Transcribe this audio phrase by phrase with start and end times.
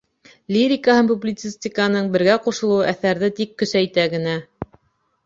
[0.55, 4.35] Лирика һәм публицистиканың бергә ҡушылыуы әҫәрҙе тик көсәйтә генә.